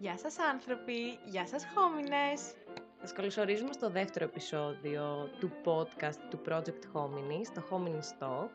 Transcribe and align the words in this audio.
Γεια 0.00 0.18
σας 0.18 0.38
άνθρωποι, 0.38 1.18
γεια 1.24 1.46
σας 1.46 1.66
χόμινες. 1.74 2.54
Σας 3.00 3.12
καλωσορίζουμε 3.12 3.72
στο 3.72 3.90
δεύτερο 3.90 4.24
επεισόδιο 4.24 5.28
του 5.40 5.50
podcast 5.64 6.18
του 6.30 6.40
Project 6.48 6.82
Homini, 6.92 7.40
στο 7.44 7.62
Homini 7.70 7.98
Stock. 7.98 8.50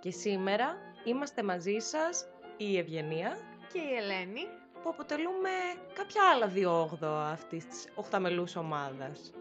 Και 0.00 0.10
σήμερα 0.10 0.76
είμαστε 1.04 1.42
μαζί 1.42 1.78
σας 1.78 2.28
η 2.56 2.78
Ευγενία 2.78 3.36
Και 3.72 3.78
η 3.78 3.94
Ελένη. 3.94 4.46
που 4.82 4.88
αποτελούμε 4.88 5.50
κάποια 5.94 6.22
άλλα 6.34 6.46
δύο 6.46 6.80
όγδοα 6.80 7.28
αυτής 7.28 7.66
της 7.66 7.88
οχταμελούς 7.94 8.56
ομάδας. 8.56 9.32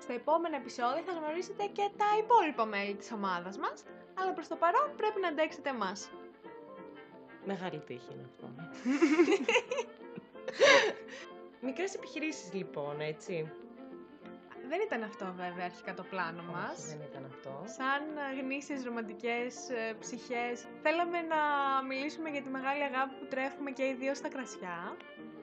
Στο 0.00 0.12
επόμενο 0.12 0.56
επεισόδιο 0.56 1.02
θα 1.02 1.12
γνωρίσετε 1.12 1.64
και 1.72 1.90
τα 1.96 2.06
υπόλοιπα 2.18 2.64
μέλη 2.64 2.94
της 2.94 3.12
ομάδας 3.12 3.58
μας, 3.58 3.82
αλλά 4.14 4.32
προς 4.32 4.48
το 4.48 4.56
παρόν 4.56 4.90
πρέπει 4.96 5.20
να 5.20 5.28
αντέξετε 5.28 5.68
εμάς. 5.68 6.10
Μεγάλη 7.44 7.78
τύχη 7.78 8.08
είναι 8.12 8.24
αυτό. 8.30 8.46
Μικρές 11.66 11.94
επιχειρήσεις 11.94 12.52
λοιπόν, 12.52 13.00
έτσι. 13.00 13.50
Δεν 14.68 14.80
ήταν 14.86 15.02
αυτό 15.02 15.32
βέβαια 15.36 15.64
αρχικά 15.64 15.94
το 15.94 16.02
πλάνο 16.10 16.40
Όχι, 16.42 16.50
μας. 16.50 16.86
δεν 16.88 17.00
ήταν 17.10 17.24
αυτό. 17.24 17.62
Σαν 17.66 18.02
γνήσιες 18.40 18.84
ρομαντικές 18.84 19.68
ε, 19.70 19.94
ψυχές, 20.00 20.64
θέλαμε 20.82 21.20
να 21.20 21.36
μιλήσουμε 21.88 22.28
για 22.30 22.42
τη 22.42 22.48
μεγάλη 22.48 22.82
αγάπη 22.82 23.14
που 23.20 23.26
τρέφουμε 23.26 23.70
και 23.70 23.82
οι 23.82 23.94
δύο 23.94 24.14
στα 24.14 24.28
κρασιά. 24.28 24.96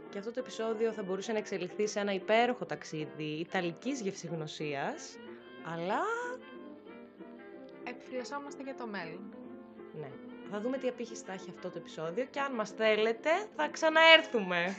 Και 0.10 0.18
αυτό 0.18 0.32
το 0.32 0.40
επεισόδιο 0.40 0.92
θα 0.92 1.04
μπορούσε 1.04 1.32
να 1.32 1.38
εξελιχθεί 1.38 1.88
σε 1.88 2.00
ένα 2.00 2.14
υπέροχο 2.14 2.66
ταξίδι 2.66 3.24
ιταλικής 3.40 4.02
γευσηγνωσίας, 4.02 5.18
αλλά 5.74 6.00
Επιφυλασσόμαστε 7.84 8.64
για 8.64 8.76
το 8.76 8.88
μέλλον. 8.88 9.34
ναι. 10.00 10.10
Θα 10.54 10.60
δούμε 10.60 10.78
τι 10.78 10.88
απήχηση 10.88 11.24
θα 11.24 11.34
έχει 11.34 11.50
αυτό 11.50 11.70
το 11.70 11.78
επεισόδιο 11.78 12.26
και 12.26 12.40
αν 12.40 12.54
μας 12.54 12.70
θέλετε 12.70 13.30
θα 13.56 13.70
ξαναέρθουμε. 13.70 14.76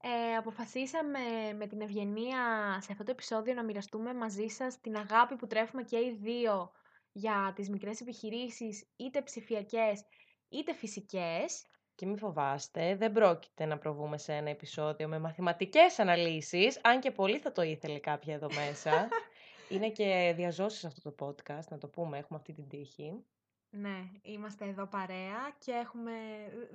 Ε, 0.00 0.36
αποφασίσαμε 0.38 1.18
με 1.56 1.66
την 1.66 1.80
Ευγενία 1.80 2.40
σε 2.80 2.92
αυτό 2.92 3.04
το 3.04 3.10
επεισόδιο 3.10 3.54
να 3.54 3.64
μοιραστούμε 3.64 4.14
μαζί 4.14 4.46
σας 4.46 4.80
την 4.80 4.96
αγάπη 4.96 5.36
που 5.36 5.46
τρέφουμε 5.46 5.82
και 5.82 5.96
οι 5.96 6.18
δύο 6.20 6.72
για 7.12 7.52
τις 7.54 7.68
μικρές 7.70 8.00
επιχειρήσεις, 8.00 8.88
είτε 8.96 9.22
ψηφιακές 9.22 10.04
είτε 10.48 10.74
φυσικές. 10.74 11.66
Και 11.94 12.06
μην 12.06 12.18
φοβάστε, 12.18 12.96
δεν 12.96 13.12
πρόκειται 13.12 13.64
να 13.64 13.78
προβούμε 13.78 14.18
σε 14.18 14.32
ένα 14.32 14.50
επεισόδιο 14.50 15.08
με 15.08 15.18
μαθηματικές 15.18 15.98
αναλύσεις, 15.98 16.80
αν 16.82 17.00
και 17.00 17.10
πολύ 17.10 17.38
θα 17.38 17.52
το 17.52 17.62
ήθελε 17.62 17.98
κάποια 17.98 18.34
εδώ 18.34 18.48
μέσα. 18.54 19.08
Είναι 19.68 19.90
και 19.90 20.32
διαζώσεις 20.36 20.84
αυτό 20.84 21.12
το 21.12 21.26
podcast, 21.26 21.68
να 21.68 21.78
το 21.78 21.86
πούμε, 21.86 22.18
έχουμε 22.18 22.38
αυτή 22.38 22.52
την 22.52 22.68
τύχη. 22.68 23.24
Ναι, 23.70 24.10
είμαστε 24.22 24.64
εδώ 24.64 24.86
παρέα 24.86 25.54
και 25.58 25.72
έχουμε... 25.72 26.12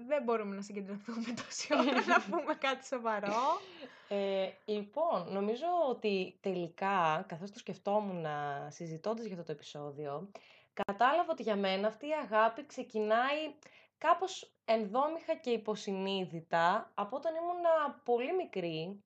δεν 0.08 0.24
μπορούμε 0.24 0.56
να 0.56 0.62
συγκεντρωθούμε 0.62 1.34
τόση 1.46 1.74
ώρα 1.74 2.06
να 2.08 2.22
πούμε 2.30 2.54
κάτι 2.54 2.86
σοβαρό. 2.86 3.60
Ε, 4.10 4.50
λοιπόν, 4.66 5.32
νομίζω 5.32 5.66
ότι 5.90 6.38
τελικά, 6.42 7.26
καθώς 7.28 7.52
το 7.52 7.60
σκεφτόμουν 7.60 8.26
συζητώντας 8.68 9.26
για 9.26 9.34
αυτό 9.34 9.46
το 9.46 9.52
επεισόδιο, 9.52 10.32
κατάλαβα 10.74 11.32
ότι 11.32 11.44
για 11.44 11.56
μένα 11.56 11.88
αυτή 11.88 12.08
η 12.08 12.14
αγάπη 12.24 12.66
ξεκινάει 12.66 13.54
κάπως 13.98 14.52
ενδόμηχα 14.66 15.36
και 15.36 15.50
υποσυνείδητα 15.50 16.92
από 16.94 17.16
όταν 17.16 17.34
ήμουν 17.36 17.96
πολύ 18.04 18.36
μικρή, 18.36 19.04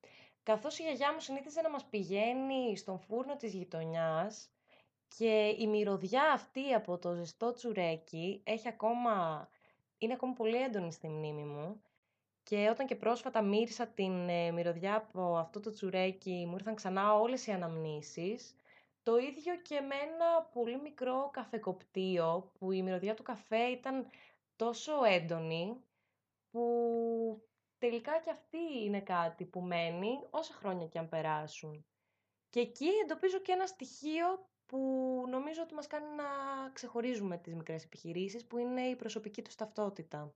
καθώς 0.48 0.80
η 0.80 0.84
γιαγιά 0.84 1.14
μου 1.14 1.20
συνήθιζε 1.20 1.62
να 1.62 1.70
μας 1.70 1.86
πηγαίνει 1.86 2.78
στον 2.78 3.00
φούρνο 3.00 3.36
της 3.36 3.54
γειτονιάς 3.54 4.50
και 5.18 5.56
η 5.60 5.68
μυρωδιά 5.68 6.32
αυτή 6.32 6.74
από 6.74 6.98
το 6.98 7.14
ζεστό 7.14 7.54
τσουρέκι 7.54 8.42
έχει 8.44 8.68
ακόμα, 8.68 9.48
είναι 9.98 10.14
ακόμα 10.14 10.34
πολύ 10.34 10.56
έντονη 10.56 10.92
στη 10.92 11.08
μνήμη 11.08 11.44
μου. 11.44 11.82
Και 12.44 12.70
όταν 12.70 12.86
και 12.86 12.96
πρόσφατα 12.96 13.42
μύρισα 13.42 13.88
την 13.88 14.30
ε, 14.30 14.52
μυρωδιά 14.52 14.96
από 14.96 15.38
αυτό 15.38 15.60
το 15.60 15.72
τσουρέκι, 15.72 16.46
μου 16.48 16.56
ήρθαν 16.56 16.76
ξανά 16.76 17.14
όλες 17.14 17.48
οι 17.48 17.52
αναμνήσεις. 17.52 18.56
Το 19.04 19.18
ίδιο 19.18 19.56
και 19.56 19.82
με 19.82 19.96
ένα 19.96 20.42
πολύ 20.54 20.82
μικρό 20.82 21.30
καφεκοπτίο, 21.34 22.52
που 22.60 22.72
η 22.72 22.82
μυρωδιά 22.82 23.14
του 23.14 23.24
καφέ 23.24 23.64
ήταν 23.64 24.08
τόσο 24.56 24.92
έντονη, 25.04 25.78
που 26.52 26.62
τελικά 27.78 28.20
και 28.20 28.32
αυτή 28.32 28.84
είναι 28.86 29.02
κάτι 29.02 29.46
που 29.46 29.62
μένει 29.62 30.28
όσα 30.30 30.54
χρόνια 30.54 30.88
και 30.88 31.00
αν 31.00 31.10
περάσουν. 31.10 31.86
Και 32.50 32.60
εκεί 32.60 32.88
εντοπίζω 33.04 33.40
και 33.40 33.52
ένα 33.52 33.66
στοιχείο 33.66 34.50
που 34.66 34.78
νομίζω 35.30 35.62
ότι 35.62 35.74
μας 35.74 35.88
κάνει 35.88 36.16
να 36.16 36.26
ξεχωρίζουμε 36.74 37.38
τις 37.38 37.56
μικρές 37.56 37.84
επιχειρήσεις, 37.84 38.46
που 38.48 38.58
είναι 38.58 38.82
η 38.82 38.96
προσωπική 38.96 39.42
τους 39.42 39.56
ταυτότητα. 39.56 40.34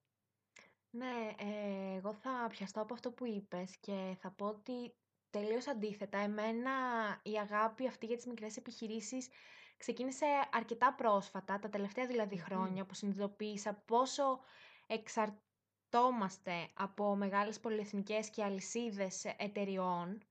Ναι, 0.90 1.36
ε, 1.38 1.96
εγώ 1.96 2.14
θα 2.14 2.48
πιαστώ 2.50 2.82
από 2.82 2.94
αυτό 2.94 3.12
που 3.12 3.26
είπες 3.26 3.78
και 3.78 4.16
θα 4.20 4.32
πω 4.32 4.46
ότι 4.46 4.96
τελείως 5.30 5.68
αντίθετα. 5.68 6.18
Εμένα 6.18 6.72
η 7.24 7.38
αγάπη 7.38 7.88
αυτή 7.88 8.06
για 8.06 8.16
τις 8.16 8.26
μικρές 8.26 8.58
επιχειρήσεις 8.58 9.30
ξεκίνησε 9.78 10.26
αρκετά 10.52 10.94
πρόσφατα, 10.94 11.60
τα 11.60 11.70
τελευταία 11.70 12.06
δηλαδή 12.06 12.36
Μμμ. 12.36 12.44
χρόνια 12.44 12.86
που 12.86 12.94
συνειδητοποίησα 12.94 13.74
πόσο 13.74 14.40
εξαρτώμαστε 15.94 16.68
από 16.74 17.16
μεγάλες 17.16 17.60
πολυεθνικές 17.60 18.30
και 18.30 18.44
αλυσίδες 18.44 19.26
εταιριών. 19.38 20.22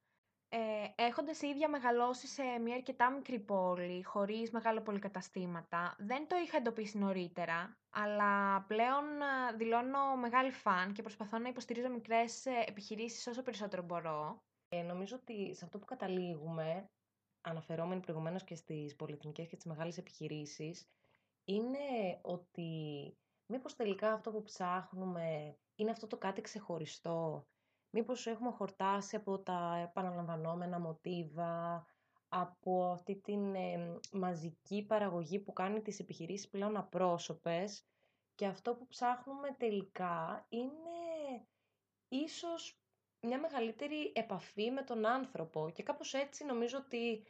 Ε, 0.48 0.59
έχοντας 1.03 1.43
η 1.43 1.47
ίδια 1.48 1.69
μεγαλώσει 1.69 2.26
σε 2.26 2.43
μια 2.43 2.75
αρκετά 2.75 3.10
μικρή 3.10 3.38
πόλη, 3.38 4.03
χωρίς 4.03 4.50
μεγάλα 4.50 4.82
πολυκαταστήματα, 4.82 5.97
δεν 5.99 6.26
το 6.28 6.37
είχα 6.44 6.56
εντοπίσει 6.56 6.99
νωρίτερα, 6.99 7.76
αλλά 7.91 8.60
πλέον 8.62 9.04
ε, 9.50 9.56
δηλώνω 9.56 10.16
μεγάλη 10.16 10.50
φαν 10.50 10.93
και 10.93 11.03
προσπαθώ 11.03 11.38
να 11.38 11.49
υποστηρίζω 11.49 11.88
μικρές 11.88 12.47
ε, 12.47 12.65
επιχειρήσεις 12.66 13.26
όσο 13.26 13.43
περισσότερο 13.43 13.82
μπορώ. 13.82 14.43
Ε, 14.69 14.82
νομίζω 14.82 15.16
ότι 15.16 15.54
σε 15.54 15.65
αυτό 15.65 15.78
που 15.78 15.84
καταλήγουμε, 15.84 16.84
αναφερόμενοι 17.41 18.00
προηγουμένως 18.00 18.44
και 18.44 18.54
στις 18.54 18.97
πολυεθνικές 18.97 19.49
και 19.49 19.56
τις 19.56 19.65
μεγάλες 19.65 19.99
επιχειρήσεις, 19.99 20.87
είναι 21.44 22.19
ότι 22.22 22.70
μήπως 23.50 23.77
τελικά 23.77 24.12
αυτό 24.12 24.31
που 24.31 24.43
ψάχνουμε 24.43 25.56
είναι 25.75 25.91
αυτό 25.91 26.06
το 26.06 26.16
κάτι 26.19 26.41
ξεχωριστό; 26.41 27.47
Μήπως 27.93 28.27
έχουμε 28.27 28.50
χορτάσει 28.50 29.16
από 29.16 29.38
τα 29.38 29.77
επαναλαμβανόμενα 29.88 30.78
μοτίβα, 30.81 31.87
από 32.28 32.84
αυτή 32.91 33.16
την 33.16 33.55
ε, 33.55 33.99
μαζική 34.12 34.84
παραγωγή 34.87 35.38
που 35.38 35.53
κάνει 35.53 35.83
τις 35.83 35.99
επιχειρήσεις 36.00 36.49
πλέον 36.49 36.77
απρόσωπες 36.77 37.84
και 38.34 38.47
αυτό 38.47 38.75
που 38.75 38.87
ψάχνουμε 38.87 39.50
τελικά 39.59 40.47
είναι 40.49 41.47
ίσως 42.09 42.81
μια 43.21 43.38
μεγαλύτερη 43.41 44.12
επαφή 44.15 44.71
με 44.71 44.82
τον 44.82 45.06
άνθρωπο 45.06 45.71
και 45.75 45.82
κάπως 45.82 46.15
έτσι 46.15 46.44
νομίζω 46.44 46.78
ότι 46.78 47.25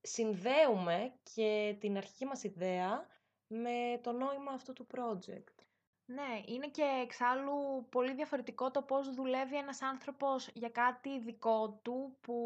συνδέουμε 0.00 1.14
και 1.34 1.76
την 1.80 1.96
αρχική 1.96 2.24
μας 2.24 2.42
ιδέα 2.44 3.06
με 3.46 4.00
το 4.02 4.12
νόημα 4.12 4.52
αυτού 4.52 4.72
του 4.72 4.86
project. 4.94 5.61
Ναι, 6.14 6.42
είναι 6.46 6.68
και 6.68 6.82
εξάλλου 7.02 7.86
πολύ 7.90 8.14
διαφορετικό 8.14 8.70
το 8.70 8.82
πώς 8.82 9.14
δουλεύει 9.14 9.56
ένας 9.56 9.82
άνθρωπος 9.82 10.50
για 10.54 10.68
κάτι 10.68 11.20
δικό 11.20 11.80
του 11.82 12.16
που 12.20 12.36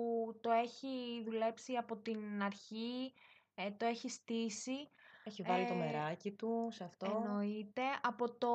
το 0.40 0.50
έχει 0.50 1.22
δουλέψει 1.24 1.76
από 1.76 1.96
την 1.96 2.42
αρχή, 2.42 3.12
ε, 3.54 3.70
το 3.70 3.86
έχει 3.86 4.08
στήσει. 4.08 4.90
Έχει 5.24 5.42
βάλει 5.42 5.66
το 5.66 5.72
Ε, 5.72 5.76
μεράκι 5.76 6.32
του 6.32 6.68
σε 6.70 6.84
αυτό. 6.84 7.06
Εννοείται 7.06 7.82
από 8.02 8.30
το 8.34 8.50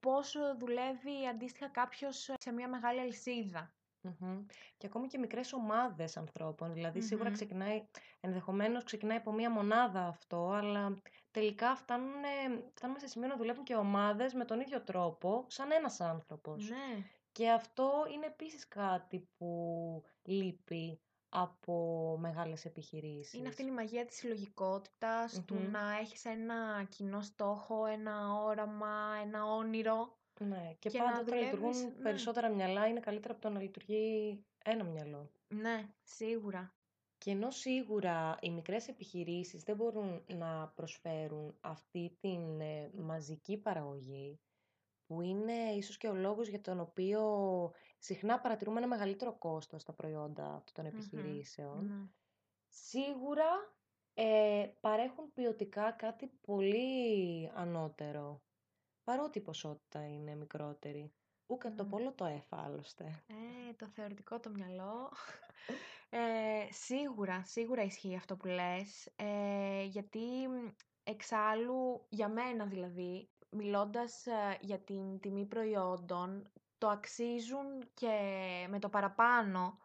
πώς 0.00 0.36
δουλεύει 0.58 1.26
αντίστοιχα 1.30 1.68
κάποιος 1.68 2.30
σε 2.38 2.52
μια 2.52 2.68
μεγάλη 2.68 3.00
αλυσίδα. 3.00 3.74
Μμμ. 4.00 4.46
Και 4.76 4.86
ακόμη 4.86 5.06
και 5.06 5.18
μικρές 5.18 5.52
ομάδες 5.52 6.16
ανθρώπων. 6.16 6.72
Δηλαδή, 6.72 7.00
σίγουρα 7.00 7.28
Μμμ. 7.28 7.34
ξεκινάει, 7.34 7.88
ενδεχομένως 8.20 8.84
ξεκινάει 8.84 9.16
από 9.16 9.32
μία 9.32 9.50
μονάδα 9.50 10.06
αυτό, 10.06 10.50
αλλά 10.50 11.00
τελικά 11.36 11.74
φτάνουνε, 11.76 12.28
φτάνουμε 12.74 12.98
σε 12.98 13.06
σημείο 13.06 13.28
να 13.28 13.36
δουλεύουν 13.36 13.64
και 13.64 13.74
ομάδες 13.74 14.32
με 14.32 14.44
τον 14.44 14.60
ίδιο 14.60 14.80
τρόπο, 14.80 15.44
σαν 15.48 15.70
ένας 15.70 16.00
άνθρωπος. 16.00 16.68
Ναι. 16.68 17.04
Και 17.32 17.50
αυτό 17.50 17.90
είναι 18.14 18.26
επίσης 18.26 18.68
κάτι 18.68 19.28
που 19.36 20.02
λείπει 20.22 21.00
από 21.28 22.16
μεγάλες 22.20 22.64
επιχειρήσεις. 22.64 23.32
Είναι 23.32 23.48
αυτή 23.48 23.62
η 23.62 23.70
μαγεία 23.70 24.04
της 24.04 24.16
συλλογικότητας, 24.16 25.44
του 25.46 25.54
Μμμ. 25.54 25.70
να 25.70 25.98
έχεις 26.00 26.24
ένα 26.24 26.86
κοινό 26.88 27.20
στόχο, 27.20 27.86
ένα 27.86 28.34
όραμα, 28.34 29.20
ένα 29.24 29.44
όνειρο. 29.44 30.16
Ναι, 30.40 30.76
και, 30.78 30.88
και 30.88 30.98
να 30.98 31.04
πάντα 31.04 31.20
όταν 31.20 31.24
δουλεύεις, 31.26 31.52
λειτουργούν 31.52 31.96
ναι. 31.96 32.02
περισσότερα 32.02 32.48
μυαλά 32.48 32.86
είναι 32.86 33.00
καλύτερα 33.00 33.32
από 33.34 33.42
το 33.42 33.50
να 33.50 33.60
λειτουργεί 33.60 34.44
ένα 34.64 34.84
μυαλό. 34.84 35.30
Ναι, 35.48 35.88
σίγουρα. 36.02 36.75
Και 37.18 37.30
ενώ 37.30 37.50
σίγουρα 37.50 38.38
οι 38.40 38.50
μικρές 38.50 38.88
επιχειρήσεις 38.88 39.62
δεν 39.62 39.76
μπορούν 39.76 40.24
να 40.26 40.68
προσφέρουν 40.68 41.56
αυτή 41.60 42.16
την 42.20 42.60
ε, 42.60 42.90
μαζική 42.94 43.56
παραγωγή, 43.56 44.40
που 45.06 45.20
είναι 45.20 45.52
ίσως 45.52 45.96
και 45.96 46.08
ο 46.08 46.14
λόγος 46.14 46.48
για 46.48 46.60
τον 46.60 46.80
οποίο 46.80 47.22
συχνά 47.98 48.40
παρατηρούμε 48.40 48.78
ένα 48.78 48.86
μεγαλύτερο 48.88 49.32
κόστος 49.38 49.82
στα 49.82 49.92
προϊόντα 49.92 50.54
αυτών 50.54 50.74
των 50.74 50.84
Μμμ. 50.84 50.90
επιχειρήσεων, 50.98 51.84
Ναι. 51.86 52.08
σίγουρα 52.68 53.74
ε, 54.14 54.66
παρέχουν 54.80 55.32
ποιοτικά 55.32 55.90
κάτι 55.92 56.26
πολύ 56.26 57.50
ανώτερο. 57.54 58.40
παρότι 59.04 59.38
η 59.38 59.42
ποσότητα 59.42 60.08
είναι 60.08 60.34
μικρότερη. 60.34 61.12
Ούκα 61.46 61.74
το 61.74 61.84
Μμ. 61.84 61.88
πόλο 61.88 62.12
το 62.12 62.24
έφα, 62.24 62.62
άλλωστε. 62.64 63.04
Ε, 63.26 63.72
το 63.72 63.86
θεωρητικό 63.86 64.40
το 64.40 64.50
μυαλό. 64.50 65.12
Ε, 66.10 66.72
σίγουρα, 66.72 67.44
σίγουρα 67.44 67.82
ισχύει 67.82 68.16
αυτό 68.16 68.36
που 68.36 68.46
λες, 68.46 69.06
ε, 69.16 69.82
γιατί 69.82 70.18
μ, 70.48 70.68
εξάλλου, 71.04 72.06
για 72.08 72.28
μένα 72.28 72.66
δηλαδή, 72.66 73.28
μιλώντας 73.50 74.26
ε, 74.26 74.58
για 74.60 74.78
την 74.78 75.20
τιμή 75.20 75.46
προϊόντων, 75.46 76.50
το 76.78 76.88
αξίζουν 76.88 77.90
και 77.94 78.16
με 78.68 78.78
το 78.78 78.88
παραπάνω, 78.88 79.78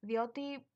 διότι 0.00 0.66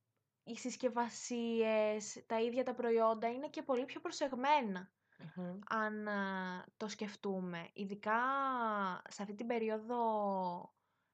οι 0.45 0.57
συσκευασίες, 0.57 2.25
τα 2.27 2.41
ίδια 2.41 2.65
τα 2.65 2.75
προϊόντα 2.75 3.29
είναι 3.33 3.49
και 3.49 3.63
πολύ 3.63 3.85
πιο 3.85 4.01
προσεγμένα 4.01 4.91
Μμμ. 5.35 5.59
αν 5.69 6.09
α, 6.09 6.65
το 6.77 6.89
σκεφτούμε. 6.89 7.69
Ειδικά 7.73 8.21
σε 9.09 9.23
αυτή 9.23 9.35
την 9.35 9.47
περίοδο 9.47 10.01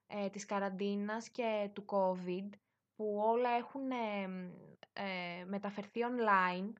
ε, 0.06 0.30
της 0.30 0.44
καραντίνας 0.46 1.28
και 1.30 1.70
του 1.72 1.84
COVID, 1.88 2.48
που 2.94 3.18
όλα 3.18 3.50
έχουν 3.50 3.90
ε, 3.90 4.26
μ, 4.28 4.52
ε, 4.92 5.44
μεταφερθεί 5.44 6.00
online, 6.02 6.72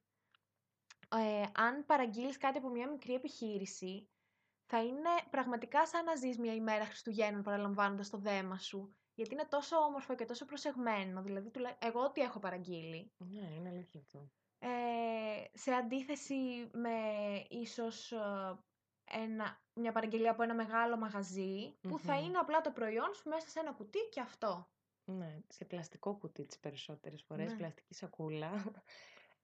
ε, 1.08 1.43
αν 1.55 1.84
παραγγείλεις 1.87 2.37
κάτι 2.37 2.58
από 2.58 2.69
μια 2.69 2.90
μικρή 2.90 3.14
επιχείρηση, 3.14 4.08
θα 4.67 4.82
είναι 4.82 5.08
πραγματικά 5.31 5.87
σαν 5.87 6.05
να 6.05 6.14
ζεις 6.14 6.38
μια 6.38 6.55
ημέρα 6.55 6.84
Χριστουγέννων 6.84 7.43
παραλαμβάνοντας 7.43 8.11
το 8.11 8.19
δέμα 8.19 8.58
σου. 8.58 8.96
Γιατί 9.14 9.32
είναι 9.32 9.46
τόσο 9.49 9.76
όμορφο 9.76 10.14
και 10.14 10.25
τόσο 10.25 10.44
προσεγμένο. 10.44 11.23
Δηλαδή, 11.23 11.50
τουλά- 11.50 11.76
εγώ 11.78 12.00
ό,τι 12.05 12.20
έχω 12.20 12.38
παραγγείλει. 12.38 13.12
Ναι, 13.17 13.55
είναι 13.55 13.69
αλήθεια 13.69 14.00
αυτό. 14.00 14.31
Ε, 14.69 15.59
σε 15.59 15.73
αντίθεση 15.73 16.71
με 16.73 16.91
ίσως 17.49 18.13
ε, 18.13 18.19
ένα, 19.11 19.61
μια 19.75 19.93
παραγγελία 19.93 20.31
από 20.31 20.43
ένα 20.43 20.55
μεγάλο 20.55 20.97
μαγαζί, 20.97 21.75
που 21.81 21.99
θα 21.99 22.15
Μμμ. 22.15 22.25
είναι 22.25 22.39
απλά 22.39 22.61
το 22.61 22.71
προϊόν 22.71 23.15
σου 23.15 23.29
μέσα 23.29 23.49
σε 23.49 23.61
ένα 23.61 23.73
κουτί 23.73 23.99
και 24.11 24.21
αυτό. 24.21 24.69
Ναι, 25.05 25.39
σε 25.49 25.65
πλαστικό 25.65 26.15
κουτί 26.15 26.45
τις 26.45 26.59
περισσότερες 26.59 27.23
φορές, 27.23 27.51
Ναι. 27.51 27.57
πλαστική 27.57 27.95
σακούλα. 27.95 28.51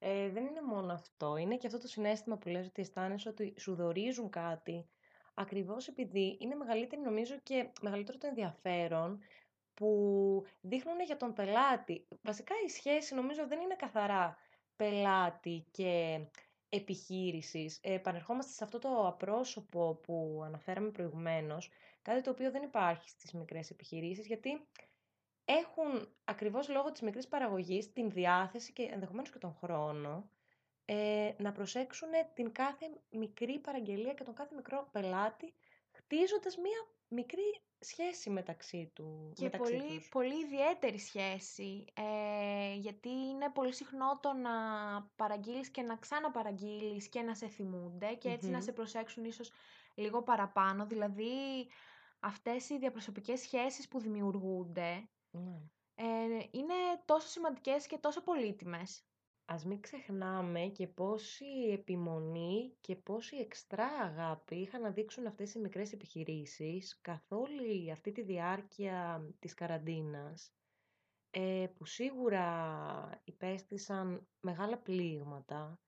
Ε, 0.04 0.28
δεν 0.28 0.46
είναι 0.46 0.62
μόνο 0.62 0.92
αυτό, 0.92 1.36
είναι 1.36 1.56
και 1.56 1.66
αυτό 1.66 1.78
το 1.78 1.86
συναίσθημα 1.88 2.36
που 2.36 2.48
λες 2.48 2.66
ότι 2.66 2.80
αισθάνεσαι 2.80 3.28
ότι 3.28 3.54
σου 3.58 3.74
δωρίζουν 3.74 4.30
κάτι, 4.30 4.88
ακριβώς 5.34 5.88
επειδή 5.88 6.36
είναι 6.40 6.54
μεγαλύτερη 6.54 7.02
νομίζω 7.02 7.38
και 7.42 7.68
μεγαλύτερο 7.80 8.18
το 8.18 8.26
ενδιαφέρον 8.26 9.20
που 9.74 10.44
δείχνουν 10.60 11.00
για 11.00 11.16
τον 11.16 11.32
πελάτη. 11.32 12.06
Βασικά 12.22 12.54
η 12.66 12.68
σχέση 12.68 13.14
νομίζω 13.14 13.46
δεν 13.46 13.60
είναι 13.60 13.74
καθαρά 13.76 14.36
πελάτη 14.82 15.66
και 15.70 16.20
επιχείρησης. 16.68 17.78
Ε, 17.82 17.92
επανερχόμαστε 17.94 18.52
σε 18.52 18.64
αυτό 18.64 18.78
το 18.78 19.06
απρόσωπο 19.06 19.94
που 20.02 20.42
αναφέραμε 20.44 20.90
προηγουμένως, 20.90 21.70
κάτι 22.02 22.20
το 22.20 22.30
οποίο 22.30 22.50
δεν 22.50 22.62
υπάρχει 22.62 23.08
στις 23.08 23.32
μικρές 23.32 23.70
επιχειρήσεις, 23.70 24.26
γιατί 24.26 24.66
έχουν 25.44 26.08
ακριβώς 26.24 26.68
λόγω 26.68 26.92
της 26.92 27.00
μικρής 27.00 27.28
παραγωγής 27.28 27.92
την 27.92 28.10
διάθεση 28.10 28.72
και 28.72 28.82
ενδεχομένως 28.92 29.30
και 29.30 29.38
τον 29.38 29.54
χρόνο 29.54 30.28
ε, 30.84 31.30
να 31.38 31.52
προσέξουν 31.52 32.08
την 32.34 32.52
κάθε 32.52 32.86
μικρή 33.10 33.58
παραγγελία 33.58 34.14
και 34.14 34.24
τον 34.24 34.34
κάθε 34.34 34.54
μικρό 34.54 34.88
πελάτη, 34.92 35.52
χτίζοντας 36.16 36.56
μία 36.56 36.86
μικρή 37.08 37.60
σχέση 37.78 38.30
μεταξύ, 38.30 38.90
του, 38.94 39.32
Και 39.34 39.42
μεταξύ 39.44 39.76
πολύ, 39.76 39.96
τους. 39.98 40.08
πολύ 40.08 40.40
ιδιαίτερη 40.44 40.98
σχέση, 40.98 41.84
ε, 41.94 42.74
γιατί 42.74 43.08
είναι 43.08 43.50
πολύ 43.50 43.72
συχνό 43.72 44.18
το 44.20 44.32
να 44.32 44.50
παραγγείλεις 45.16 45.70
και 45.70 45.82
να 45.82 45.96
ξαναπαραγγείλεις 45.96 47.08
και 47.08 47.20
να 47.22 47.34
σε 47.34 47.48
θυμούνται 47.48 48.14
και 48.14 48.28
έτσι 48.28 48.48
να 48.48 48.56
Μμμ. 48.56 48.62
σε 48.64 48.72
προσέξουν 48.72 49.24
ίσως 49.24 49.50
λίγο 49.94 50.22
παραπάνω. 50.22 50.86
Δηλαδή, 50.86 51.68
αυτές 52.20 52.68
οι 52.68 52.78
διαπροσωπικές 52.78 53.40
σχέσεις 53.40 53.88
που 53.88 53.98
δημιουργούνται 54.00 55.08
Ναι. 55.30 55.60
ε, 55.94 56.04
είναι 56.50 56.74
τόσο 57.04 57.28
σημαντικές 57.28 57.86
και 57.86 57.98
τόσο 57.98 58.22
πολύτιμες. 58.22 59.04
Ας 59.52 59.64
μην 59.64 59.80
ξεχνάμε 59.80 60.60
και 60.60 60.86
πόση 60.86 61.44
επιμονή 61.72 62.72
και 62.80 62.96
πόση 62.96 63.36
εξτρά 63.36 63.86
αγάπη 63.86 64.54
είχαν 64.56 64.80
να 64.80 64.90
δείξουν 64.90 65.26
αυτές 65.26 65.54
οι 65.54 65.58
μικρές 65.58 65.92
επιχειρήσεις 65.92 66.98
καθ' 67.00 67.32
όλη 67.32 67.90
αυτή 67.90 68.12
τη 68.12 68.22
διάρκεια 68.22 69.26
της 69.38 69.54
καραντίνας, 69.54 70.52
ε, 71.30 71.66
που 71.76 71.84
σίγουρα 71.84 73.20
υπέστησαν 73.24 74.26
μεγάλα 74.40 74.78
πλήγματα 74.78 75.80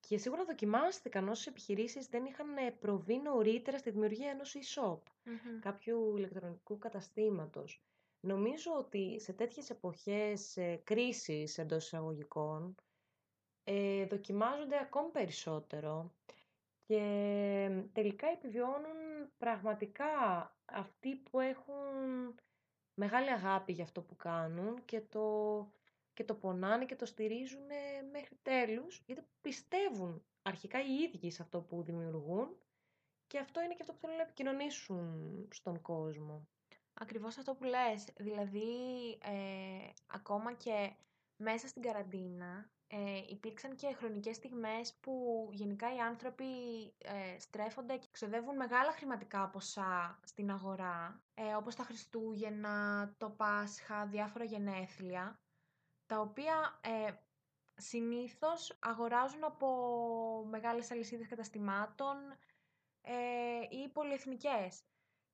και 0.00 0.18
σίγουρα 0.18 0.44
δοκιμάστηκαν 0.44 1.28
όσες 1.28 1.46
επιχειρήσεις 1.46 2.06
δεν 2.06 2.24
είχαν 2.24 2.56
ε, 2.56 2.70
προβεί 2.70 3.18
νωρίτερα 3.20 3.78
στη 3.78 3.90
δημιουργία 3.90 4.30
ενός 4.30 4.54
e-shop, 4.56 4.98
Μμμ. 5.24 5.58
κάποιου 5.60 6.16
ηλεκτρονικού 6.16 6.78
καταστήματος. 6.78 7.82
Νομίζω 8.20 8.72
ότι 8.78 9.20
σε 9.20 9.32
τέτοιες 9.32 9.70
εποχές 9.70 10.56
ε, 10.56 10.80
κρίσης 10.84 11.58
εντός 11.58 11.84
εισαγωγικών 11.84 12.74
ε, 13.70 14.06
δοκιμάζονται 14.06 14.78
ακόμη 14.78 15.10
περισσότερο 15.10 16.12
και 16.86 17.02
τελικά 17.92 18.26
επιβιώνουν 18.28 19.30
πραγματικά 19.38 20.06
αυτοί 20.64 21.16
που 21.16 21.40
έχουν 21.40 22.34
μεγάλη 22.94 23.30
αγάπη 23.30 23.72
για 23.72 23.84
αυτό 23.84 24.02
που 24.02 24.16
κάνουν 24.16 24.84
και 24.84 25.00
το, 25.00 25.26
και 26.14 26.24
το 26.24 26.34
πονάνε 26.34 26.84
και 26.84 26.96
το 26.96 27.06
στηρίζουν 27.06 27.66
μέχρι 28.12 28.38
τέλους 28.42 29.02
γιατί 29.06 29.22
πιστεύουν 29.40 30.24
αρχικά 30.42 30.78
οι 30.80 30.94
ίδιοι 30.94 31.30
σε 31.30 31.42
αυτό 31.42 31.60
που 31.60 31.82
δημιουργούν 31.82 32.56
και 33.26 33.38
αυτό 33.38 33.60
είναι 33.60 33.74
και 33.74 33.80
αυτό 33.80 33.92
που 33.92 33.98
θέλουν 33.98 34.16
να 34.16 34.22
επικοινωνήσουν 34.22 35.48
στον 35.52 35.80
κόσμο. 35.82 36.48
Ακριβώς 36.94 37.38
αυτό 37.38 37.54
που 37.54 37.64
λες. 37.64 38.08
Δηλαδή, 38.16 38.68
ε, 39.22 39.88
ακόμα 40.06 40.52
και 40.52 40.92
μέσα 41.38 41.68
στην 41.68 41.82
καραντίνα 41.82 42.70
ε, 42.90 43.22
υπήρξαν 43.28 43.76
και 43.76 43.94
χρονικές 43.94 44.36
στιγμές 44.36 44.94
που 45.00 45.48
γενικά 45.52 45.94
οι 45.94 45.98
άνθρωποι 45.98 46.44
ε, 46.98 47.38
στρέφονται 47.38 47.96
και 47.96 48.08
ξοδεύουν 48.10 48.56
μεγάλα 48.56 48.92
χρηματικά 48.92 49.48
ποσά 49.48 50.20
στην 50.24 50.50
αγορά, 50.50 51.22
ε, 51.34 51.54
όπως 51.54 51.74
τα 51.74 51.82
Χριστούγεννα, 51.82 53.14
το 53.18 53.30
Πάσχα, 53.30 54.06
διάφορα 54.06 54.44
γενέθλια, 54.44 55.40
τα 56.06 56.20
οποία 56.20 56.80
ε, 56.82 57.12
συνήθως 57.76 58.76
αγοράζουν 58.80 59.44
από 59.44 59.68
μεγάλες 60.50 60.90
αλυσίδες 60.90 61.28
καταστημάτων 61.28 62.16
ε, 63.00 63.14
ή 63.70 63.88
πολυεθνικές. 63.88 64.82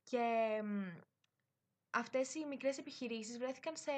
Και 0.03 0.61
μ, 0.65 0.83
αυτές 1.95 2.35
οι 2.35 2.47
μικρές 2.47 2.79
επιχειρήσεις 2.79 3.39
βρέθηκαν 3.39 3.77
σε 3.77 3.93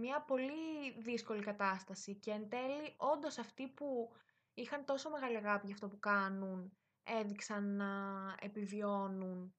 μια 0.00 0.20
πολύ 0.20 0.92
δύσκολη 0.98 1.42
κατάσταση 1.42 2.14
και 2.14 2.30
εν 2.30 2.48
τέλει 2.48 2.94
όντως 2.96 3.38
αυτοί 3.38 3.68
που 3.68 4.10
είχαν 4.54 4.84
τόσο 4.84 5.10
μεγάλη 5.10 5.36
αγάπη 5.36 5.66
για 5.66 5.74
αυτό 5.74 5.88
που 5.88 5.98
κάνουν 5.98 6.72
έδειξαν 7.04 7.76
να 7.76 7.90
επιβιώνουν. 8.40 9.54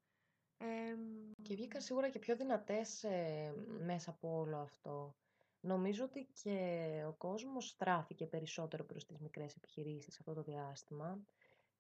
Εμ, 0.57 1.31
Και 1.41 1.55
βγήκαν 1.55 1.81
σίγουρα 1.81 2.09
και 2.09 2.19
πιο 2.19 2.35
δυνατές 2.35 3.03
ε, 3.03 3.53
μέσα 3.85 4.09
από 4.09 4.37
όλο 4.37 4.57
αυτό. 4.57 5.15
Νομίζω 5.59 6.03
ότι 6.03 6.27
και 6.43 7.03
ο 7.07 7.11
κόσμος 7.11 7.67
στράφηκε 7.67 8.25
περισσότερο 8.25 8.83
προς 8.83 9.05
τις 9.05 9.19
μικρές 9.19 9.55
επιχειρήσεις 9.55 10.19
αυτό 10.19 10.33
το 10.33 10.41
διάστημα. 10.41 11.19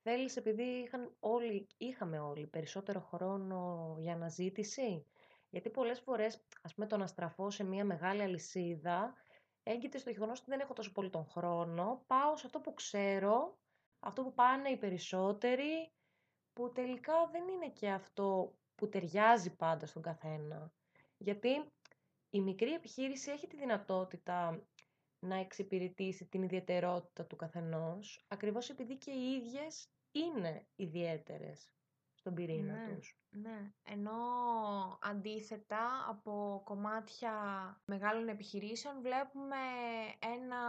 Θέλεις 0.01 0.35
επειδή 0.37 0.63
είχαν 0.63 1.15
όλοι, 1.19 1.67
είχαμε 1.77 2.19
όλοι 2.19 2.47
περισσότερο 2.47 2.99
χρόνο 2.99 3.95
για 3.99 4.13
αναζήτηση; 4.13 5.05
Γιατί 5.53 5.69
πολλές 5.69 5.99
φορές, 5.99 6.43
ας 6.61 6.73
πούμε, 6.73 6.87
το 6.87 6.97
να 6.97 7.07
στραφώ 7.07 7.49
σε 7.49 7.63
μια 7.63 7.85
μεγάλη 7.85 8.21
αλυσίδα 8.21 9.13
έγκυται 9.63 9.97
στο 9.97 10.09
γεγονός 10.09 10.39
ότι 10.39 10.49
δεν 10.49 10.59
έχω 10.59 10.73
τόσο 10.73 10.91
πολύ 10.91 11.09
τον 11.09 11.25
χρόνο. 11.25 12.03
Πάω 12.07 12.37
σε 12.37 12.45
αυτό 12.45 12.59
που 12.59 12.73
ξέρω, 12.73 13.57
αυτό 13.99 14.23
που 14.23 14.33
πάνε 14.33 14.69
οι 14.69 14.77
περισσότεροι, 14.77 15.91
που 16.53 16.71
τελικά 16.71 17.27
δεν 17.31 17.47
είναι 17.47 17.69
και 17.69 17.89
αυτό 17.89 18.55
που 18.75 18.89
ταιριάζει 18.89 19.55
πάντα 19.55 19.85
στον 19.85 20.01
καθένα. 20.01 20.71
Γιατί 21.17 21.71
η 22.29 22.41
μικρή 22.41 22.73
επιχείρηση 22.73 23.31
έχει 23.31 23.47
τη 23.47 23.57
δυνατότητα 23.57 24.63
να 25.19 25.35
εξυπηρετήσει 25.35 26.25
την 26.25 26.43
ιδιαιτερότητα 26.43 27.25
του 27.25 27.35
καθενός, 27.35 28.25
ακριβώς 28.27 28.69
επειδή 28.69 28.97
και 28.97 29.11
οι 29.11 29.31
ίδιες 29.31 29.89
είναι 30.11 30.67
ιδιαίτερες 30.75 31.73
στον 32.23 32.35
πυρήνα 32.35 32.73
ναι, 32.73 32.95
τους. 32.95 33.17
ναι. 33.29 33.71
Ενώ 33.83 34.11
αντίθετα 35.01 36.05
από 36.09 36.61
κομμάτια 36.65 37.33
μεγάλων 37.85 38.27
επιχειρήσεων 38.27 39.01
βλέπουμε 39.01 39.55
ένα 40.19 40.61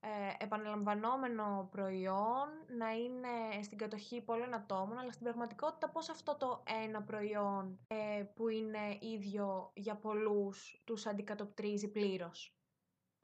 ε, 0.00 0.44
επαναλαμβανόμενο 0.44 1.68
προϊόν 1.70 2.48
να 2.78 2.90
είναι 2.92 3.62
στην 3.62 3.78
κατοχή 3.78 4.20
πολλών 4.20 4.54
ατόμων, 4.54 4.98
αλλά 4.98 5.12
στην 5.12 5.24
πραγματικότητα 5.24 5.90
πώς 5.90 6.08
αυτό 6.08 6.36
το 6.36 6.62
ένα 6.84 7.02
προϊόν 7.02 7.78
ε, 7.86 8.24
που 8.34 8.48
είναι 8.48 8.98
ίδιο 9.00 9.70
για 9.74 9.96
πολλούς 9.96 10.82
τους 10.84 11.06
αντικατοπτρίζει 11.06 11.88
πλήρως. 11.88 12.56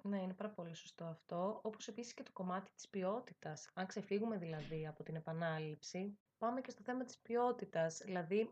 Ναι, 0.03 0.23
είναι 0.23 0.35
πάρα 0.35 0.51
πολύ 0.51 0.75
σωστό 0.75 1.05
αυτό. 1.05 1.61
Όπως 1.63 1.89
επίσης 1.89 2.15
και 2.15 2.23
το 2.23 2.33
κομμάτι 2.33 2.73
της 2.73 2.89
ποιότητας. 2.89 3.71
Αν 3.75 3.87
ξεφύγουμε 3.87 4.37
δηλαδή 4.37 4.87
από 4.87 5.03
την 5.03 5.15
επανάληψη, 5.15 6.19
πάμε 6.43 6.61
και 6.61 6.71
στο 6.71 6.83
θέμα 6.83 7.05
της 7.05 7.19
ποιότητας. 7.19 8.01
Δηλαδή, 8.05 8.51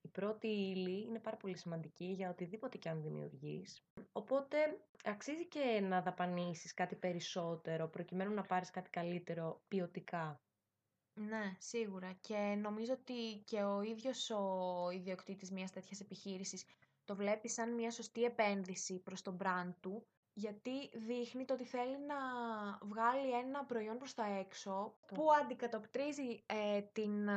η 0.00 0.08
πρώτη 0.08 0.46
ύλη 0.48 1.00
είναι 1.02 1.18
πάρα 1.18 1.36
πολύ 1.36 1.56
σημαντική 1.56 2.04
για 2.04 2.30
οτιδήποτε 2.30 2.78
και 2.78 2.88
αν 2.88 3.02
δημιουργείς. 3.02 3.82
Οπότε, 4.12 4.56
αξίζει 5.04 5.46
και 5.46 5.80
να 5.82 6.02
δαπανίσεις 6.02 6.74
κάτι 6.74 6.94
περισσότερο, 6.96 7.88
προκειμένου 7.88 8.34
να 8.34 8.42
πάρεις 8.42 8.70
κάτι 8.70 8.90
καλύτερο 8.90 9.60
ποιοτικά; 9.68 10.40
Ναι, 11.14 11.56
σίγουρα. 11.58 12.12
Και 12.20 12.36
νομίζω 12.60 12.92
ότι 12.92 13.42
και 13.44 13.62
ο 13.62 13.82
ίδιος 13.82 14.30
ο 14.30 14.90
ιδιοκτήτης 14.92 15.50
μιας 15.50 15.70
τέτοιας 15.70 16.00
επιχείρησης 16.00 16.64
το 17.04 17.16
βλέπει 17.16 17.48
σαν 17.48 17.74
μια 17.74 17.90
σωστή 17.90 18.22
επένδυση 18.24 18.98
προς 18.98 19.22
τον 19.22 19.36
brand 19.42 19.72
του, 19.80 20.06
γιατί 20.38 20.90
δείχνει 20.92 21.44
το 21.44 21.54
ότι 21.54 21.64
θέλει 21.64 21.98
να 22.06 22.16
βγάλει 22.82 23.32
ένα 23.32 23.64
προϊόν 23.64 23.98
προς 23.98 24.14
τα 24.14 24.24
έξω 24.24 24.94
που 25.14 25.32
αντικατοπτρίζει 25.42 26.42
ε, 26.46 26.80
την, 26.82 27.28
ε, 27.28 27.34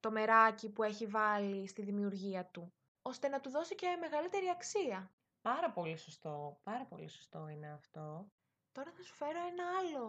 το 0.00 0.10
μεράκι 0.10 0.70
που 0.70 0.82
έχει 0.82 1.06
βάλει 1.06 1.66
στη 1.68 1.82
δημιουργία 1.82 2.44
του, 2.46 2.72
ώστε 3.02 3.28
να 3.28 3.40
του 3.40 3.50
δώσει 3.50 3.74
και 3.74 3.96
μεγαλύτερη 4.00 4.48
αξία. 4.48 5.10
Πάρα 5.42 5.70
πολύ 5.70 5.96
σωστό, 5.96 6.58
πάρα 6.62 6.84
πολύ 6.84 7.08
σωστό 7.08 7.48
είναι 7.48 7.72
αυτό. 7.72 8.26
Τώρα 8.72 8.90
θα 8.96 9.02
σου 9.02 9.14
φέρω 9.14 9.38
ένα 9.50 9.64
άλλο 9.78 10.06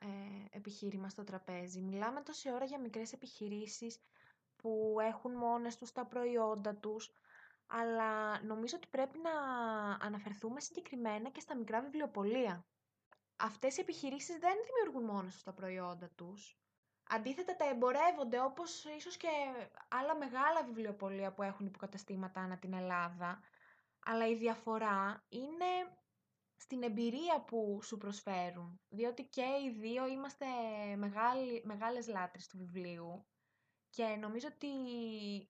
ε, 0.00 0.56
επιχείρημα 0.56 1.08
στο 1.08 1.24
τραπέζι. 1.24 1.80
Μιλάμε 1.80 2.20
τόση 2.20 2.52
ώρα 2.52 2.64
για 2.64 2.80
μικρές 2.80 3.12
επιχειρήσεις 3.12 3.98
που 4.56 4.96
έχουν 5.00 5.32
μόνες 5.32 5.76
τους 5.76 5.92
τα 5.92 6.04
προϊόντα 6.06 6.74
τους, 6.74 7.12
αλλά 7.70 8.42
νομίζω 8.42 8.76
ότι 8.76 8.88
πρέπει 8.90 9.18
να 9.18 9.30
αναφερθούμε 10.06 10.60
συγκεκριμένα 10.60 11.30
και 11.30 11.40
στα 11.40 11.56
μικρά 11.56 11.80
βιβλιοπολία. 11.80 12.64
Αυτές 13.36 13.76
οι 13.76 13.80
επιχειρήσεις 13.80 14.38
δεν 14.38 14.56
δημιουργούν 14.66 15.14
μόνες 15.14 15.32
τους 15.34 15.42
τα 15.42 15.52
προϊόντα 15.52 16.08
τους. 16.14 16.58
Αντίθετα 17.08 17.56
τα 17.56 17.68
εμπορεύονται 17.68 18.40
όπως 18.40 18.84
ίσως 18.84 19.16
και 19.16 19.28
άλλα 19.88 20.16
μεγάλα 20.16 20.64
βιβλιοπολία 20.64 21.32
που 21.32 21.42
έχουν 21.42 21.66
υποκαταστήματα 21.66 22.40
ανά 22.40 22.58
την 22.58 22.72
Ελλάδα. 22.72 23.40
Αλλά 24.04 24.26
η 24.28 24.34
διαφορά 24.36 25.24
είναι 25.28 25.96
στην 26.56 26.82
εμπειρία 26.82 27.40
που 27.46 27.80
σου 27.82 27.96
προσφέρουν. 27.96 28.80
Διότι 28.88 29.22
και 29.24 29.42
οι 29.64 29.70
δύο 29.80 30.06
είμαστε 30.08 30.46
μεγάλοι, 30.96 31.62
μεγάλες 31.64 32.08
λάτρες 32.08 32.46
του 32.46 32.58
βιβλίου 32.58 33.24
και 33.90 34.04
νομίζω 34.04 34.48
ότι 34.54 34.68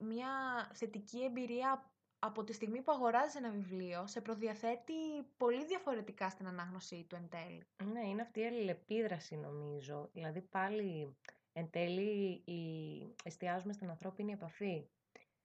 μια 0.04 0.30
θετική 0.74 1.24
εμπειρία 1.24 1.90
από 2.22 2.44
τη 2.44 2.52
στιγμή 2.52 2.82
που 2.82 2.92
αγοράζεις 2.92 3.34
ένα 3.34 3.50
βιβλίο 3.50 4.06
σε 4.06 4.20
προδιαθέτει 4.20 4.92
πολύ 5.36 5.64
διαφορετικά 5.66 6.30
στην 6.30 6.46
ανάγνωσή 6.46 7.04
του 7.08 7.14
εν 7.14 7.28
τέλει. 7.28 7.66
Ναι, 7.92 8.08
είναι 8.08 8.22
αυτή 8.22 8.40
η 8.40 8.46
αλληλεπίδραση 8.46 9.36
νομίζω. 9.36 10.08
Δηλαδή 10.12 10.40
πάλι 10.40 11.16
εν 11.52 11.70
τέλει 11.70 12.42
η... 12.44 13.14
εστιάζουμε 13.24 13.72
στην 13.72 13.90
ανθρώπινη 13.90 14.32
επαφή 14.32 14.88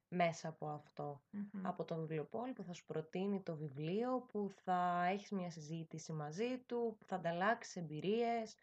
μέσα 0.07 0.47
από 0.47 0.67
αυτό. 0.67 1.21
Από 1.61 1.83
το 1.83 1.95
βιβλιοπόλη 1.95 2.53
που 2.53 2.63
θα 2.63 2.73
σου 2.73 2.85
προτείνει 2.85 3.41
το 3.41 3.55
βιβλίο, 3.55 4.19
που 4.19 4.51
θα 4.63 5.05
έχεις 5.11 5.31
μια 5.31 5.51
συζήτηση 5.51 6.11
μαζί 6.11 6.57
του, 6.65 6.95
που 6.99 7.05
θα 7.05 7.15
ανταλλάξεις 7.15 7.75
εμπειρίες, 7.75 8.55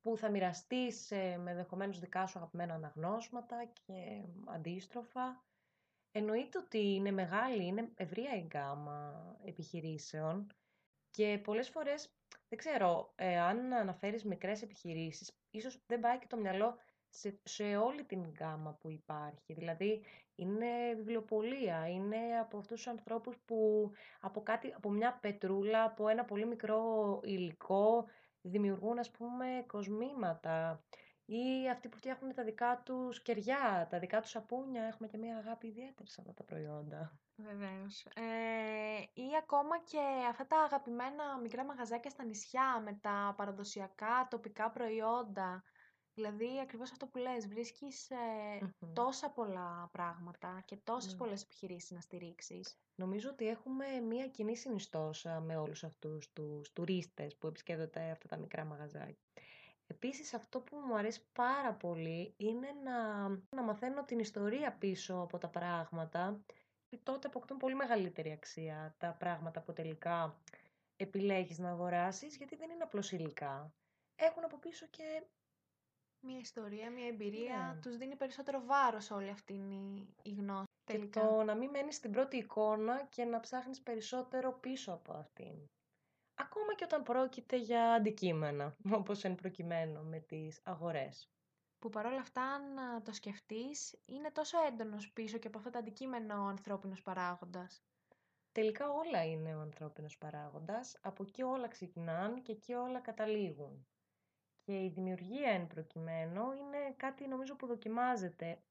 που 0.00 0.16
θα 0.16 0.30
μοιραστείς 0.30 1.12
με 1.38 1.54
δεχομένω 1.54 1.92
δικά 1.92 2.26
σου 2.26 2.38
αγαπημένα 2.38 2.74
αναγνώσματα 2.74 3.64
και 3.64 4.24
αντίστροφα. 4.46 5.42
Εννοείται 6.12 6.58
ότι 6.58 6.78
είναι 6.94 7.10
μεγάλη, 7.10 7.66
είναι 7.66 7.90
ευρία 7.94 8.36
η 8.36 8.40
γκάμα 8.46 9.26
επιχειρήσεων 9.44 10.46
και 11.10 11.40
πολλές 11.44 11.68
φορές, 11.68 12.14
δεν 12.48 12.58
ξέρω, 12.58 13.12
ε, 13.16 13.38
αν 13.38 13.72
αναφέρεις 13.72 14.24
μικρές 14.24 14.62
επιχειρήσεις, 14.62 15.38
ίσως 15.50 15.82
δεν 15.86 16.00
πάει 16.00 16.18
και 16.18 16.26
το 16.26 16.36
μυαλό 16.36 16.76
σε, 17.08 17.40
σε 17.42 17.76
όλη 17.76 18.04
την 18.04 18.24
γκάμα 18.30 18.74
που 18.80 18.90
υπάρχει. 18.90 19.52
Δηλαδή, 19.52 20.04
είναι 20.34 20.94
βιβλιοπολία, 20.96 21.88
είναι 21.88 22.38
από 22.40 22.58
αυτούς 22.58 22.76
τους 22.76 22.86
ανθρώπους 22.86 23.36
που 23.44 23.90
από, 24.20 24.42
κάτι, 24.42 24.72
από 24.76 24.90
μια 24.90 25.18
πετρούλα, 25.20 25.84
από 25.84 26.08
ένα 26.08 26.24
πολύ 26.24 26.46
μικρό 26.46 27.20
υλικό, 27.24 28.04
δημιουργούν, 28.40 28.98
ας 28.98 29.10
πούμε, 29.10 29.64
κοσμήματα. 29.66 30.82
Ή 31.30 31.68
αυτοί 31.70 31.88
που 31.88 31.96
φτιάχνουν 31.96 32.34
τα 32.34 32.44
δικά 32.44 32.82
τους 32.84 33.22
κεριά, 33.22 33.86
τα 33.90 33.98
δικά 33.98 34.20
τους 34.20 34.30
σαπούνια. 34.30 34.82
Έχουμε 34.82 35.08
και 35.08 35.18
μια 35.18 35.36
αγάπη 35.36 35.66
ιδιαίτερη 35.66 36.08
σε 36.10 36.20
αυτά 36.20 36.34
τα 36.34 36.42
προϊόντα. 36.42 37.18
Βεβαίως. 37.36 38.06
Ε, 38.14 39.20
ή 39.22 39.28
ακόμα 39.42 39.78
και 39.78 39.98
αυτά 40.28 40.46
τα 40.46 40.60
αγαπημένα 40.60 41.38
μικρά 41.42 41.64
μαγαζάκια 41.64 42.10
στα 42.10 42.24
νησιά 42.24 42.80
με 42.84 42.98
τα 43.00 43.34
παραδοσιακά 43.36 44.26
τοπικά 44.30 44.70
προϊόντα. 44.70 45.64
Δηλαδή, 46.14 46.60
ακριβώς 46.62 46.90
αυτό 46.90 47.06
που 47.06 47.18
λες, 47.18 47.48
βρίσκεις 47.48 48.10
ε, 48.10 48.16
τόσα 48.92 49.30
πολλά 49.30 49.88
πράγματα 49.92 50.62
και 50.64 50.76
τόσες 50.84 51.14
mm. 51.14 51.16
πολλές 51.16 51.42
επιχειρήσεις 51.42 51.90
να 51.90 52.00
στηρίξεις. 52.00 52.78
Νομίζω 52.94 53.30
ότι 53.30 53.48
έχουμε 53.48 53.86
μία 54.00 54.28
κοινή 54.28 54.56
συνιστόσα 54.56 55.40
με 55.40 55.56
όλους 55.56 55.84
αυτούς 55.84 56.32
τους 56.32 56.72
τουρίστες 56.72 57.36
που 57.36 57.46
επισκέπτονται 57.46 58.10
αυτά 58.10 58.28
τα 58.28 58.36
μικρά 58.36 58.64
μαγαζάκια. 58.64 59.27
Επίσης, 59.90 60.34
αυτό 60.34 60.60
που 60.60 60.76
μου 60.76 60.96
αρέσει 60.96 61.22
πάρα 61.32 61.72
πολύ 61.72 62.34
είναι 62.36 62.68
να, 62.84 63.28
να 63.28 63.62
μαθαίνω 63.62 64.04
την 64.04 64.18
ιστορία 64.18 64.72
πίσω 64.72 65.20
από 65.20 65.38
τα 65.38 65.48
πράγματα. 65.48 66.40
Τότε 67.02 67.26
αποκτούν 67.26 67.56
πολύ 67.56 67.74
μεγαλύτερη 67.74 68.30
αξία 68.32 68.94
τα 68.98 69.16
πράγματα 69.18 69.60
που 69.60 69.72
τελικά 69.72 70.36
επιλέγεις 70.96 71.58
να 71.58 71.70
αγοράσεις, 71.70 72.36
γιατί 72.36 72.56
δεν 72.56 72.70
είναι 72.70 72.82
απλώς 72.82 73.12
υλικά. 73.12 73.72
Έχουν 74.16 74.44
από 74.44 74.56
πίσω 74.58 74.86
και 74.86 75.22
μια 76.26 76.38
ιστορία, 76.38 76.90
μια 76.90 77.06
εμπειρία, 77.06 77.72
ναι. 77.74 77.80
τους 77.80 77.96
δίνει 77.96 78.16
περισσότερο 78.16 78.62
βάρος 78.64 79.10
όλη 79.10 79.30
αυτή 79.30 79.52
η, 79.52 80.08
η 80.22 80.30
γνώση. 80.30 80.66
Και 80.84 80.98
το 80.98 81.42
να 81.42 81.54
μην 81.54 81.70
μένεις 81.70 81.94
στην 81.94 82.12
πρώτη 82.12 82.36
εικόνα 82.36 83.04
και 83.04 83.24
να 83.24 83.40
ψάχνεις 83.40 83.80
περισσότερο 83.80 84.52
πίσω 84.52 84.92
από 84.92 85.12
αυτήν. 85.12 85.68
Ακόμα 86.58 86.74
και 86.74 86.84
όταν 86.84 87.02
πρόκειται 87.02 87.56
για 87.56 87.92
αντικείμενα, 87.92 88.76
όπως 89.00 89.24
εν 89.24 89.34
προκειμένου 89.34 90.04
με 90.04 90.18
τις 90.18 90.60
αγορές. 90.64 91.30
Που 91.78 91.88
παρόλα 91.88 92.20
αυτά, 92.20 92.42
αν 92.42 92.62
το 93.02 93.12
σκεφτείς, 93.12 94.02
είναι 94.06 94.30
τόσο 94.30 94.58
έντονος 94.66 95.10
πίσω 95.12 95.38
και 95.38 95.46
από 95.46 95.58
αυτό 95.58 95.70
το 95.70 95.78
αντικείμενο 95.78 96.34
ο 96.34 96.46
ανθρώπινος 96.46 97.02
παράγοντας. 97.02 97.82
Τελικά 98.52 98.90
όλα 98.90 99.24
είναι 99.24 99.54
ο 99.56 99.60
ανθρώπινος 99.60 100.18
παράγοντας, 100.18 100.98
από 101.02 101.22
εκεί 101.22 101.42
όλα 101.42 101.68
ξεκινάνε 101.68 102.40
και 102.40 102.52
εκεί 102.52 102.72
όλα 102.72 103.00
καταλήγουν. 103.00 103.86
Και 104.64 104.84
η 104.84 104.88
δημιουργία 104.88 105.50
εν 105.50 105.66
προκειμένου 105.66 106.52
είναι 106.52 106.94
κάτι 106.96 107.26
νομίζω 107.28 107.56
που 107.56 107.66
δοκιμάζεται, 107.66 108.62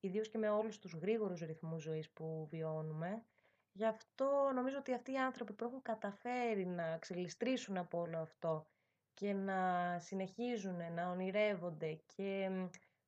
ιδίως 0.00 0.28
και 0.28 0.38
με 0.38 0.50
όλους 0.50 0.78
τους 0.78 0.92
γρήγορους 0.92 1.40
ρυθμούς 1.40 1.82
ζωής 1.82 2.10
που 2.10 2.46
βιώνουμε. 2.50 3.24
Γι' 3.72 3.84
αυτό 3.86 4.50
νομίζω 4.54 4.78
ότι 4.78 4.94
αυτοί 4.94 5.12
οι 5.12 5.18
άνθρωποι 5.18 5.52
που 5.52 5.64
έχουν 5.64 5.82
καταφέρει 5.82 6.66
να 6.66 6.98
ξελιστρήσουν 6.98 7.76
από 7.76 8.00
όλο 8.00 8.18
αυτό 8.18 8.66
και 9.14 9.32
να 9.32 9.98
συνεχίζουν 9.98 10.92
να 10.94 11.10
ονειρεύονται 11.10 12.00
και 12.16 12.50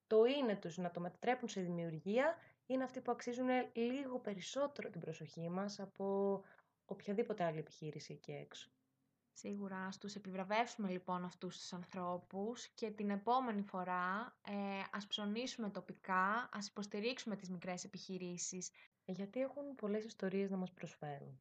το 0.07 0.25
είναι 0.25 0.57
τους 0.57 0.77
να 0.77 0.91
το 0.91 1.01
μετατρέπουν 1.01 1.49
σε 1.49 1.61
δημιουργία, 1.61 2.37
είναι 2.67 2.85
αυτοί 2.85 3.01
που 3.01 3.11
αξίζουν 3.13 3.49
λίγο 3.75 4.19
περισσότερο 4.19 4.91
την 4.91 5.01
προσοχή 5.01 5.49
μας 5.49 5.81
από 5.81 6.41
οποιαδήποτε 6.85 7.45
άλλη 7.45 7.59
επιχείρηση 7.59 8.13
εκεί 8.13 8.33
έξω. 8.33 8.71
Σίγουρα, 9.35 9.77
ας 9.87 9.99
τους 9.99 10.15
επιβραβεύσουμε 10.15 10.91
λοιπόν 10.91 11.25
αυτούς 11.25 11.57
τους 11.59 11.73
ανθρώπους 11.73 12.67
και 12.69 12.91
την 12.91 13.11
επόμενη 13.11 13.63
φορά 13.63 14.37
ε, 14.47 14.53
ας 14.93 15.07
ψωνίσουμε 15.07 15.71
τοπικά, 15.71 16.49
ας 16.53 16.67
υποστηρίξουμε 16.69 17.37
τις 17.37 17.51
μικρές 17.51 17.85
επιχειρήσεις. 17.85 18.71
Γιατί 19.05 19.41
έχουν 19.41 19.63
πολλές 19.77 20.05
ιστορίες 20.05 20.51
να 20.51 20.57
μας 20.57 20.71
προσφέρουν. 20.73 21.41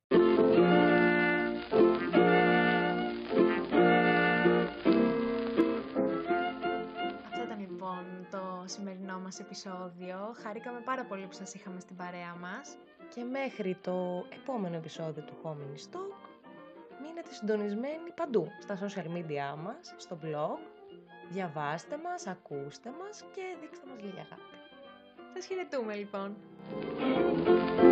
Αυτό 7.26 7.44
ήταν 7.44 7.60
λοιπόν 7.60 8.28
το 8.32 8.64
σημερινό 8.66 9.20
μας 9.20 9.40
επεισόδιο. 9.40 10.34
Χαρήκαμε 10.42 10.80
πάρα 10.80 11.06
πολύ 11.06 11.26
που 11.26 11.34
σας 11.34 11.54
είχαμε 11.54 11.80
στην 11.80 11.96
παρέα 11.96 12.36
μας. 12.36 12.78
Και 13.16 13.24
μέχρι 13.24 13.78
το 13.82 14.26
επόμενο 14.30 14.76
επεισόδιο 14.76 15.24
του 15.24 15.34
Homing 15.44 15.96
Talk 15.96 16.30
μείνετε 17.02 17.34
συντονισμένοι 17.34 18.12
παντού, 18.16 18.48
στα 18.62 18.78
social 18.82 19.06
media 19.18 19.58
μας, 19.64 19.94
στο 19.98 20.18
blog. 20.24 20.60
Διαβάστε 21.30 21.98
μας, 21.98 22.28
ακούστε 22.28 22.92
μας 23.00 23.26
και 23.36 23.42
δείξτε 23.62 23.86
μας 23.88 24.02
λίγα 24.02 24.22
αγάπη. 24.22 24.56
Σας 25.34 25.46
χαιρετούμε 25.46 25.96
λοιπόν. 25.96 26.36
Thank 27.46 27.82
you. 27.82 27.91